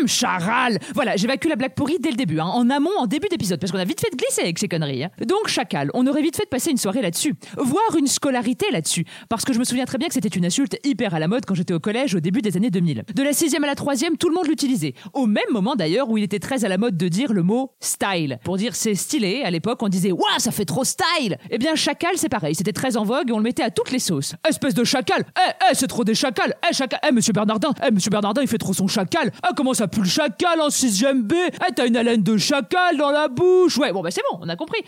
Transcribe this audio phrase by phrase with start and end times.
[0.00, 3.28] Hum, charal Voilà, j'évacue la blague pourrie dès le début, hein, en amont, en début
[3.28, 5.04] d'épisode, parce qu'on a vite fait de glisser avec ces conneries.
[5.04, 5.10] hein.
[5.26, 9.04] Donc, chacal, on aurait vite fait de passer une soirée là-dessus, voire une scolarité là-dessus,
[9.28, 11.44] parce que je me souviens très bien que c'était une insulte hyper à la mode
[11.46, 13.04] quand j'étais au collège au début des années 2000.
[13.14, 14.94] De la sixième à la troisième, tout le monde l'utilisait.
[15.12, 17.72] Au même moment d'ailleurs où il était très à la mode de dire le mot
[17.80, 18.38] style.
[18.44, 21.74] Pour dire c'est stylé, à l'époque on disait Waouh, ça fait trop style Eh bien,
[21.74, 24.34] chacal, c'est pareil, c'était très en vogue et on le mettait à toutes les sauces.
[24.48, 27.90] Espèce de chacal Eh, eh, c'est trop des chacals Eh, chacal Eh, monsieur Bernardin Eh,
[27.90, 31.22] monsieur Bernardin, il fait trop son chacal Ah, comment ça pue le chacal en 6ème
[31.22, 34.38] B Eh, t'as une haleine de chacal dans la bouche Ouais, bon, bah c'est bon,
[34.40, 34.78] on a compris.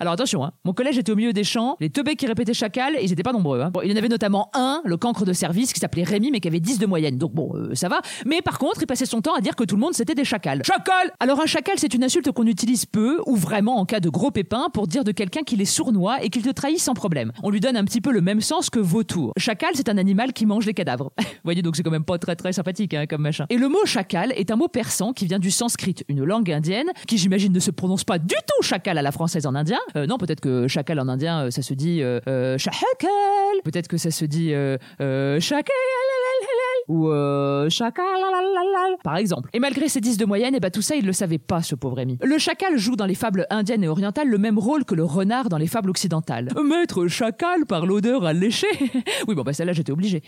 [0.00, 2.96] Alors attention, hein, mon collège était au milieu des champs, les teubés qui répétaient chacal,
[3.02, 3.60] ils étaient pas nombreux.
[3.60, 3.70] Hein.
[3.70, 6.40] Bon, il y en avait notamment un, le cancre de service, qui s'appelait Rémi, mais
[6.40, 8.00] qui avait 10 de moyenne, donc bon, euh, ça va.
[8.24, 10.24] Mais par contre, il passait son temps à dire que tout le monde c'était des
[10.24, 10.62] chacals.
[10.64, 14.08] Chacal Alors un chacal, c'est une insulte qu'on utilise peu, ou vraiment en cas de
[14.08, 17.32] gros pépin, pour dire de quelqu'un qu'il est sournois et qu'il te trahit sans problème.
[17.42, 19.32] On lui donne un petit peu le même sens que vautour.
[19.36, 21.12] Chacal, c'est un animal qui mange les cadavres.
[21.18, 23.46] Vous voyez, donc c'est quand même pas très très sympathique hein, comme machin.
[23.50, 26.88] Et le mot chacal est un mot persan qui vient du sanskrit, une langue indienne,
[27.06, 29.78] qui j'imagine ne se prononce pas du tout chacal à la française en indien.
[29.96, 33.60] Euh, non, peut-être que chacal en indien, euh, ça se dit euh, euh, chahakal.
[33.64, 35.74] Peut-être que ça se dit euh, euh, chacal
[36.88, 38.04] ou euh, chacal
[39.02, 39.50] par exemple.
[39.52, 41.74] Et malgré ses 10 de moyenne, et bah tout ça, il le savait pas, ce
[41.74, 42.18] pauvre Rémi.
[42.22, 45.48] Le chacal joue dans les fables indiennes et orientales le même rôle que le renard
[45.48, 46.48] dans les fables occidentales.
[46.64, 48.66] Maître chacal par l'odeur alléchée.
[49.28, 50.22] oui, bon, bah celle-là, j'étais obligé.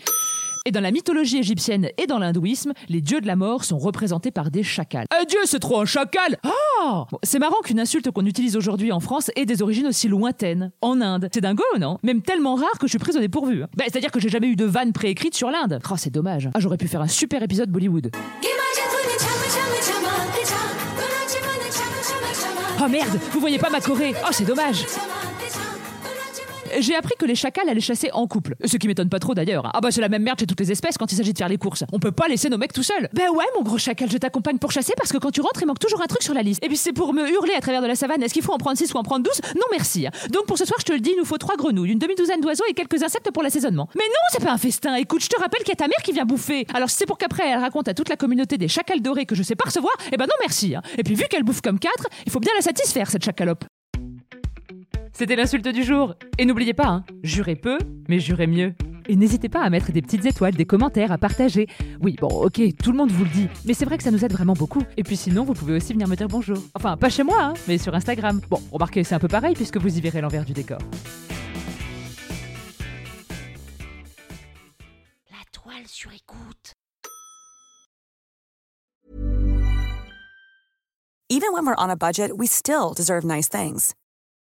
[0.65, 4.29] Et dans la mythologie égyptienne et dans l'hindouisme, les dieux de la mort sont représentés
[4.29, 5.05] par des chacals.
[5.09, 8.99] Un dieu, c'est trop un chacal Bon, C'est marrant qu'une insulte qu'on utilise aujourd'hui en
[8.99, 10.71] France ait des origines aussi lointaines.
[10.81, 11.29] En Inde.
[11.33, 11.97] C'est dingo, non?
[12.03, 13.61] Même tellement rare que je suis prise au dépourvu.
[13.75, 15.79] Bah, C'est-à-dire que j'ai jamais eu de vanne préécrite sur l'Inde.
[15.89, 16.49] Oh, c'est dommage.
[16.53, 18.11] Ah, j'aurais pu faire un super épisode Bollywood.
[22.83, 24.85] Oh merde, vous voyez pas ma Corée Oh, c'est dommage
[26.79, 28.55] J'ai appris que les chacals allaient chasser en couple.
[28.63, 29.69] Ce qui m'étonne pas trop d'ailleurs.
[29.73, 31.49] Ah bah c'est la même merde chez toutes les espèces quand il s'agit de faire
[31.49, 31.83] les courses.
[31.91, 33.09] On peut pas laisser nos mecs tout seuls.
[33.13, 35.67] Ben ouais mon gros chacal, je t'accompagne pour chasser parce que quand tu rentres il
[35.67, 36.63] manque toujours un truc sur la liste.
[36.63, 38.21] Et puis c'est pour me hurler à travers de la savane.
[38.23, 40.07] Est-ce qu'il faut en prendre 6 ou en prendre 12 Non merci.
[40.31, 42.41] Donc pour ce soir je te le dis, il nous faut trois grenouilles, une demi-douzaine
[42.41, 43.89] d'oiseaux et quelques insectes pour l'assaisonnement.
[43.95, 44.95] Mais non, c'est pas un festin.
[44.95, 46.65] Écoute, je te rappelle qu'il y a ta mère qui vient bouffer.
[46.73, 49.35] Alors si c'est pour qu'après elle raconte à toute la communauté des chacals dorés que
[49.35, 50.75] je sais pas recevoir, eh ben non merci.
[50.97, 53.65] Et puis vu qu'elle bouffe comme quatre, il faut bien la satisfaire cette chacalope.
[55.13, 56.15] C'était l'insulte du jour.
[56.37, 57.77] Et n'oubliez pas, hein, jurez peu,
[58.07, 58.73] mais jurez mieux.
[59.07, 61.67] Et n'hésitez pas à mettre des petites étoiles, des commentaires, à partager.
[62.01, 64.23] Oui, bon, ok, tout le monde vous le dit, mais c'est vrai que ça nous
[64.23, 64.83] aide vraiment beaucoup.
[64.95, 66.57] Et puis sinon, vous pouvez aussi venir me dire bonjour.
[66.75, 68.39] Enfin, pas chez moi, hein, mais sur Instagram.
[68.49, 70.79] Bon, remarquez, c'est un peu pareil puisque vous y verrez l'envers du décor.
[75.29, 76.75] La toile sur écoute.
[81.29, 83.93] Even when we're on a budget, we still deserve nice things.